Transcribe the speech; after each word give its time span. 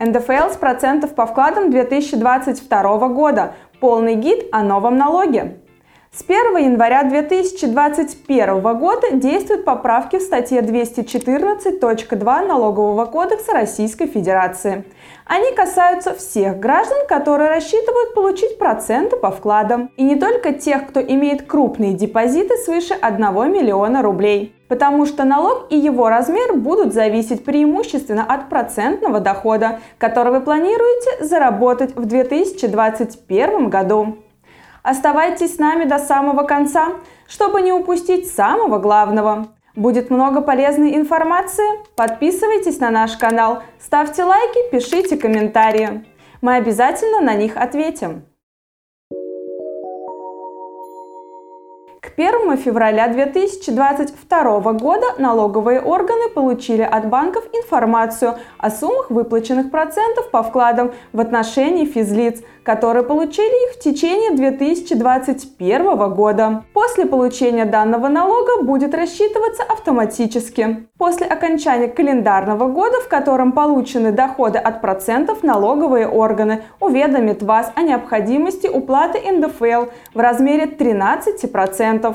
НДФЛ 0.00 0.50
с 0.50 0.56
процентов 0.56 1.14
по 1.14 1.26
вкладам 1.26 1.70
2022 1.70 3.08
года. 3.08 3.52
Полный 3.80 4.14
гид 4.14 4.46
о 4.50 4.62
новом 4.62 4.96
налоге. 4.96 5.58
С 6.10 6.24
1 6.24 6.56
января 6.56 7.02
2021 7.04 8.62
года 8.78 9.12
действуют 9.12 9.66
поправки 9.66 10.16
в 10.18 10.22
статье 10.22 10.62
214.2 10.62 12.46
Налогового 12.46 13.04
кодекса 13.04 13.52
Российской 13.52 14.06
Федерации. 14.06 14.84
Они 15.26 15.52
касаются 15.52 16.14
всех 16.14 16.58
граждан, 16.58 17.06
которые 17.06 17.50
рассчитывают 17.50 18.14
получить 18.14 18.58
проценты 18.58 19.16
по 19.16 19.30
вкладам. 19.30 19.90
И 19.98 20.02
не 20.02 20.16
только 20.16 20.54
тех, 20.54 20.88
кто 20.88 21.00
имеет 21.00 21.42
крупные 21.42 21.92
депозиты 21.92 22.56
свыше 22.56 22.94
1 22.94 23.20
миллиона 23.52 24.02
рублей. 24.02 24.56
Потому 24.70 25.04
что 25.04 25.24
налог 25.24 25.66
и 25.70 25.76
его 25.76 26.08
размер 26.08 26.54
будут 26.54 26.94
зависеть 26.94 27.44
преимущественно 27.44 28.24
от 28.24 28.48
процентного 28.48 29.18
дохода, 29.18 29.80
который 29.98 30.30
вы 30.30 30.40
планируете 30.42 31.24
заработать 31.24 31.96
в 31.96 32.04
2021 32.06 33.68
году. 33.68 34.18
Оставайтесь 34.84 35.56
с 35.56 35.58
нами 35.58 35.86
до 35.86 35.98
самого 35.98 36.44
конца, 36.44 36.90
чтобы 37.26 37.62
не 37.62 37.72
упустить 37.72 38.30
самого 38.32 38.78
главного. 38.78 39.48
Будет 39.74 40.08
много 40.08 40.40
полезной 40.40 40.94
информации. 40.94 41.66
Подписывайтесь 41.96 42.78
на 42.78 42.90
наш 42.90 43.16
канал, 43.16 43.64
ставьте 43.80 44.22
лайки, 44.22 44.70
пишите 44.70 45.16
комментарии. 45.16 46.04
Мы 46.42 46.54
обязательно 46.54 47.20
на 47.20 47.34
них 47.34 47.56
ответим. 47.56 48.22
К 52.16 52.18
1 52.18 52.56
февраля 52.56 53.06
2022 53.08 54.72
года 54.72 55.06
налоговые 55.18 55.80
органы 55.80 56.28
получили 56.34 56.82
от 56.82 57.08
банков 57.08 57.44
информацию 57.52 58.36
о 58.58 58.70
суммах 58.70 59.10
выплаченных 59.10 59.70
процентов 59.70 60.30
по 60.30 60.42
вкладам 60.42 60.92
в 61.12 61.20
отношении 61.20 61.84
физлиц, 61.84 62.42
которые 62.64 63.04
получили 63.04 63.68
их 63.68 63.76
в 63.76 63.78
течение 63.78 64.32
2021 64.32 66.14
года. 66.14 66.64
После 66.74 67.06
получения 67.06 67.64
данного 67.64 68.08
налога 68.08 68.62
будет 68.62 68.92
рассчитываться 68.92 69.62
автоматически. 69.62 70.89
После 71.00 71.26
окончания 71.26 71.88
календарного 71.88 72.66
года, 72.66 73.00
в 73.00 73.08
котором 73.08 73.52
получены 73.52 74.12
доходы 74.12 74.58
от 74.58 74.82
процентов, 74.82 75.42
налоговые 75.42 76.06
органы 76.06 76.60
уведомят 76.78 77.42
вас 77.42 77.72
о 77.74 77.80
необходимости 77.80 78.66
уплаты 78.66 79.18
НДФЛ 79.32 79.86
в 80.12 80.20
размере 80.20 80.66
13%. 80.66 82.14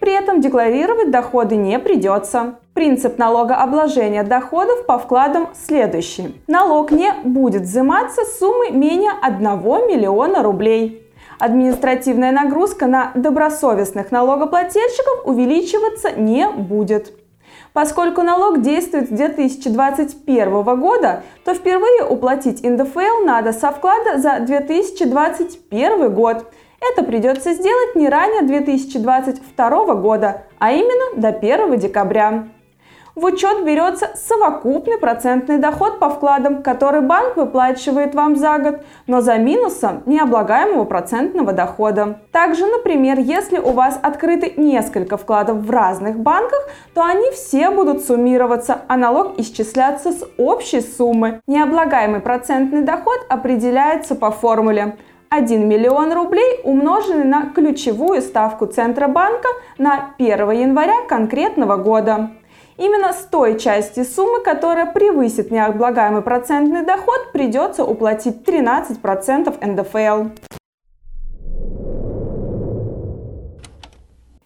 При 0.00 0.12
этом 0.12 0.40
декларировать 0.40 1.12
доходы 1.12 1.54
не 1.54 1.78
придется. 1.78 2.56
Принцип 2.74 3.16
налогообложения 3.16 4.24
доходов 4.24 4.86
по 4.86 4.98
вкладам 4.98 5.50
следующий. 5.54 6.34
Налог 6.48 6.90
не 6.90 7.12
будет 7.22 7.62
взиматься 7.62 8.24
с 8.24 8.40
суммы 8.40 8.72
менее 8.72 9.12
1 9.22 9.40
миллиона 9.88 10.42
рублей. 10.42 11.08
Административная 11.38 12.32
нагрузка 12.32 12.88
на 12.88 13.12
добросовестных 13.14 14.10
налогоплательщиков 14.10 15.26
увеличиваться 15.26 16.10
не 16.10 16.48
будет. 16.48 17.12
Поскольку 17.76 18.22
налог 18.22 18.62
действует 18.62 19.08
с 19.08 19.12
2021 19.12 20.80
года, 20.80 21.24
то 21.44 21.52
впервые 21.52 22.06
уплатить 22.08 22.64
НДФЛ 22.64 23.26
надо 23.26 23.52
со 23.52 23.70
вклада 23.70 24.16
за 24.16 24.40
2021 24.40 26.14
год– 26.14 26.46
это 26.80 27.04
придется 27.04 27.52
сделать 27.54 27.94
не 27.94 28.08
ранее 28.08 28.42
2022 28.42 29.94
года, 29.96 30.42
а 30.58 30.72
именно 30.72 31.20
до 31.20 31.28
1 31.28 31.78
декабря. 31.78 32.48
В 33.16 33.24
учет 33.24 33.64
берется 33.64 34.10
совокупный 34.14 34.98
процентный 34.98 35.56
доход 35.56 35.98
по 35.98 36.10
вкладам, 36.10 36.62
который 36.62 37.00
банк 37.00 37.38
выплачивает 37.38 38.14
вам 38.14 38.36
за 38.36 38.58
год, 38.58 38.80
но 39.06 39.22
за 39.22 39.38
минусом 39.38 40.02
необлагаемого 40.04 40.84
процентного 40.84 41.54
дохода. 41.54 42.20
Также, 42.30 42.66
например, 42.66 43.18
если 43.18 43.56
у 43.56 43.70
вас 43.70 43.98
открыты 44.02 44.52
несколько 44.58 45.16
вкладов 45.16 45.62
в 45.62 45.70
разных 45.70 46.18
банках, 46.18 46.68
то 46.92 47.02
они 47.02 47.30
все 47.30 47.70
будут 47.70 48.04
суммироваться, 48.04 48.82
а 48.86 48.98
налог 48.98 49.40
исчисляться 49.40 50.12
с 50.12 50.22
общей 50.36 50.82
суммы. 50.82 51.40
Необлагаемый 51.46 52.20
процентный 52.20 52.82
доход 52.82 53.24
определяется 53.30 54.14
по 54.14 54.30
формуле 54.30 54.98
1 55.30 55.66
миллион 55.66 56.12
рублей 56.12 56.60
умноженный 56.64 57.24
на 57.24 57.46
ключевую 57.46 58.20
ставку 58.20 58.66
Центробанка 58.66 59.48
на 59.78 60.10
1 60.18 60.50
января 60.50 61.06
конкретного 61.08 61.76
года. 61.78 62.30
Именно 62.78 63.14
с 63.14 63.24
той 63.24 63.58
части 63.58 64.04
суммы, 64.04 64.40
которая 64.40 64.84
превысит 64.84 65.50
необлагаемый 65.50 66.20
процентный 66.20 66.84
доход, 66.84 67.32
придется 67.32 67.84
уплатить 67.84 68.46
13% 68.46 69.66
НДФЛ. 69.66 70.30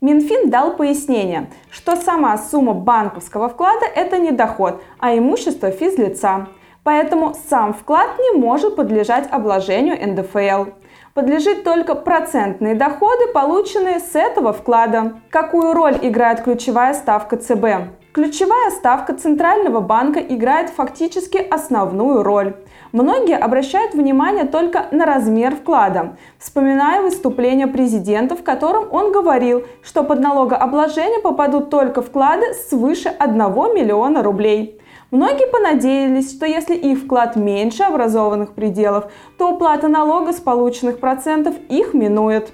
Минфин 0.01 0.49
дал 0.49 0.77
пояснение, 0.77 1.51
что 1.71 1.97
сама 1.97 2.39
сумма 2.39 2.73
банковского 2.73 3.49
вклада– 3.49 3.85
это 3.95 4.17
не 4.19 4.31
доход, 4.31 4.81
а 4.99 5.17
имущество 5.19 5.71
физлица. 5.73 6.47
Поэтому 6.85 7.35
сам 7.51 7.75
вклад 7.75 8.11
не 8.19 8.39
может 8.39 8.77
подлежать 8.77 9.29
обложению 9.31 9.99
НДФЛ. 10.09 10.71
Подлежит 11.13 11.65
только 11.65 11.97
процентные 11.97 12.77
доходы, 12.77 13.27
полученные 13.35 13.99
с 13.99 14.15
этого 14.15 14.53
вклада. 14.53 15.15
Какую 15.31 15.73
роль 15.73 15.99
играет 16.01 16.43
ключевая 16.43 16.95
ставка 16.95 17.37
ЦБ? 17.37 17.97
Ключевая 18.13 18.71
ставка 18.71 19.15
Центрального 19.15 19.81
банка 19.81 20.21
играет 20.21 20.71
фактически 20.71 21.39
основную 21.39 22.23
роль. 22.23 22.55
Многие 22.93 23.37
обращают 23.37 23.95
внимание 23.95 24.45
только 24.45 24.87
на 24.93 25.05
размер 25.05 25.57
вклада, 25.57 26.17
вспоминая 26.39 27.03
выступление 27.03 27.67
президента, 27.67 28.37
в 28.37 28.45
котором 28.45 28.89
он 28.93 29.11
говорил, 29.11 29.65
что 29.83 30.05
под 30.05 30.21
налогообложение 30.21 31.21
попадут 31.21 31.71
только 31.71 32.03
вклады 32.03 32.55
свыше 32.55 33.09
1 33.09 33.37
миллиона 33.75 34.23
рублей. 34.23 34.80
Многие 35.11 35.51
понадеялись, 35.51 36.31
что 36.31 36.47
если 36.47 36.77
их 36.77 37.01
вклад 37.01 37.35
меньше 37.35 37.83
образованных 37.83 38.55
пределов, 38.55 39.11
то 39.39 39.51
уплата 39.51 39.89
налога 39.89 40.33
с 40.33 40.37
полученных 40.37 41.01
процентов 41.01 41.55
их 41.69 41.95
минует. 41.95 42.53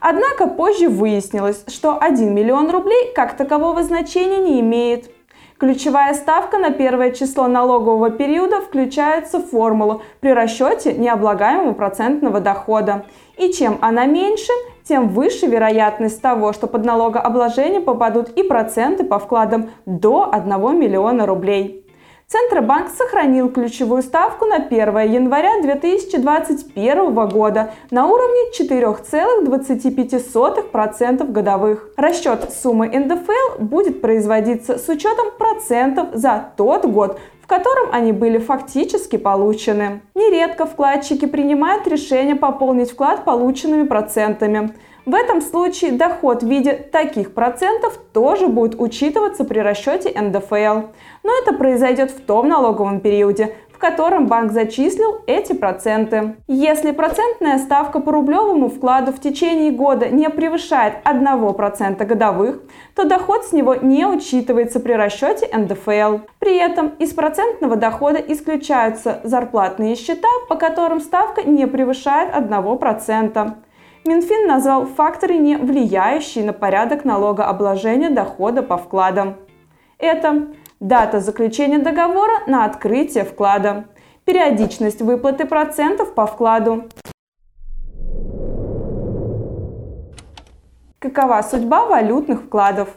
Однако 0.00 0.48
позже 0.48 0.88
выяснилось, 0.88 1.64
что 1.68 1.96
1 2.00 2.34
миллион 2.34 2.70
рублей 2.70 3.12
как 3.14 3.36
такового 3.36 3.84
значения 3.84 4.38
не 4.38 4.60
имеет. 4.60 5.12
Ключевая 5.58 6.14
ставка 6.14 6.58
на 6.58 6.72
первое 6.72 7.12
число 7.12 7.46
налогового 7.46 8.10
периода 8.10 8.60
включается 8.60 9.38
в 9.38 9.50
формулу 9.50 10.02
при 10.18 10.32
расчете 10.32 10.94
необлагаемого 10.94 11.72
процентного 11.72 12.40
дохода. 12.40 13.04
И 13.38 13.52
чем 13.52 13.78
она 13.80 14.06
меньше, 14.06 14.50
тем 14.82 15.08
выше 15.08 15.46
вероятность 15.46 16.20
того, 16.20 16.52
что 16.52 16.66
под 16.66 16.84
налогообложение 16.84 17.80
попадут 17.80 18.30
и 18.30 18.42
проценты 18.42 19.04
по 19.04 19.20
вкладам 19.20 19.70
до 19.86 20.28
1 20.32 20.76
миллиона 20.76 21.26
рублей. 21.26 21.81
Центробанк 22.32 22.88
сохранил 22.88 23.48
ключевую 23.50 24.02
ставку 24.02 24.46
на 24.46 24.56
1 24.56 24.98
января 25.00 25.60
2021 25.60 27.28
года 27.28 27.74
на 27.90 28.06
уровне 28.06 28.50
4,25% 28.58 31.30
годовых. 31.30 31.90
Расчет 31.98 32.50
суммы 32.50 32.88
НДФЛ 32.88 33.62
будет 33.62 34.00
производиться 34.00 34.78
с 34.78 34.88
учетом 34.88 35.32
процентов 35.36 36.08
за 36.14 36.52
тот 36.56 36.86
год, 36.86 37.20
в 37.42 37.46
котором 37.46 37.90
они 37.92 38.12
были 38.12 38.38
фактически 38.38 39.16
получены. 39.16 40.00
Нередко 40.14 40.64
вкладчики 40.64 41.26
принимают 41.26 41.86
решение 41.86 42.34
пополнить 42.34 42.92
вклад 42.92 43.26
полученными 43.26 43.86
процентами. 43.86 44.72
В 45.04 45.16
этом 45.16 45.40
случае 45.40 45.92
доход 45.92 46.44
в 46.44 46.46
виде 46.48 46.74
таких 46.74 47.34
процентов 47.34 47.98
тоже 48.12 48.46
будет 48.46 48.80
учитываться 48.80 49.42
при 49.42 49.58
расчете 49.58 50.12
НДФЛ. 50.20 50.86
Но 51.24 51.32
это 51.42 51.54
произойдет 51.54 52.12
в 52.12 52.20
том 52.20 52.48
налоговом 52.48 53.00
периоде, 53.00 53.56
в 53.72 53.78
котором 53.78 54.28
банк 54.28 54.52
зачислил 54.52 55.22
эти 55.26 55.54
проценты. 55.54 56.36
Если 56.46 56.92
процентная 56.92 57.58
ставка 57.58 57.98
по 57.98 58.12
рублевому 58.12 58.68
вкладу 58.68 59.10
в 59.10 59.18
течение 59.18 59.72
года 59.72 60.08
не 60.08 60.30
превышает 60.30 60.94
1% 61.04 62.04
годовых, 62.04 62.60
то 62.94 63.02
доход 63.02 63.44
с 63.44 63.52
него 63.52 63.74
не 63.74 64.06
учитывается 64.06 64.78
при 64.78 64.92
расчете 64.92 65.48
НДФЛ. 65.52 66.18
При 66.38 66.56
этом 66.56 66.92
из 67.00 67.12
процентного 67.12 67.74
дохода 67.74 68.18
исключаются 68.18 69.20
зарплатные 69.24 69.96
счета, 69.96 70.28
по 70.48 70.54
которым 70.54 71.00
ставка 71.00 71.42
не 71.42 71.66
превышает 71.66 72.32
1%. 72.32 73.54
Минфин 74.04 74.48
назвал 74.48 74.86
факторы, 74.86 75.36
не 75.36 75.56
влияющие 75.56 76.44
на 76.44 76.52
порядок 76.52 77.04
налогообложения 77.04 78.10
дохода 78.10 78.62
по 78.62 78.76
вкладам. 78.76 79.36
Это 79.98 80.48
дата 80.80 81.20
заключения 81.20 81.78
договора 81.78 82.40
на 82.48 82.64
открытие 82.64 83.24
вклада, 83.24 83.84
периодичность 84.24 85.00
выплаты 85.02 85.46
процентов 85.46 86.14
по 86.14 86.26
вкладу. 86.26 86.88
Какова 90.98 91.40
судьба 91.42 91.86
валютных 91.86 92.42
вкладов? 92.42 92.88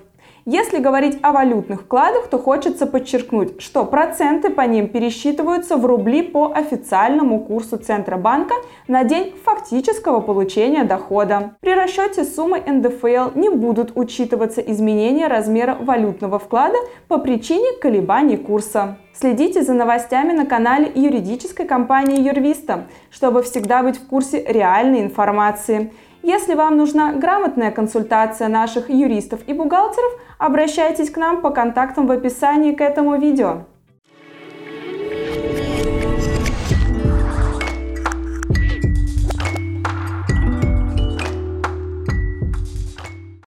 Если 0.48 0.78
говорить 0.78 1.18
о 1.24 1.32
валютных 1.32 1.82
вкладах, 1.82 2.28
то 2.28 2.38
хочется 2.38 2.86
подчеркнуть, 2.86 3.60
что 3.64 3.84
проценты 3.84 4.52
по 4.52 4.62
ним 4.62 4.90
пересчитываются 4.90 5.76
в 5.76 5.88
рубли 5.88 6.22
по 6.22 6.54
официальному 6.54 7.40
курсу 7.40 7.78
Центробанка 7.78 8.54
на 8.88 9.04
день 9.04 9.34
фактического 9.44 10.20
получения 10.20 10.84
дохода. 10.84 11.56
При 11.62 11.74
расчете 11.74 12.24
суммы 12.24 12.62
НДФЛ 12.64 13.32
не 13.34 13.50
будут 13.50 13.94
учитываться 13.96 14.62
изменения 14.62 15.26
размера 15.26 15.78
валютного 15.82 16.38
вклада 16.38 16.78
по 17.08 17.18
причине 17.18 17.80
колебаний 17.82 18.38
курса. 18.38 19.00
Следите 19.14 19.64
за 19.64 19.74
новостями 19.74 20.32
на 20.32 20.46
канале 20.46 20.92
юридической 20.94 21.66
компании 21.66 22.22
Юрвиста, 22.22 22.86
чтобы 23.10 23.42
всегда 23.42 23.82
быть 23.82 23.98
в 23.98 24.06
курсе 24.06 24.46
реальной 24.48 25.02
информации. 25.02 25.92
Если 26.28 26.56
вам 26.56 26.76
нужна 26.76 27.14
грамотная 27.14 27.70
консультация 27.70 28.48
наших 28.48 28.90
юристов 28.90 29.42
и 29.46 29.54
бухгалтеров, 29.54 30.12
обращайтесь 30.40 31.12
к 31.12 31.18
нам 31.18 31.40
по 31.42 31.52
контактам 31.52 32.08
в 32.08 32.12
описании 32.12 32.74
к 32.74 32.82
этому 32.82 33.20
видео. 33.20 33.66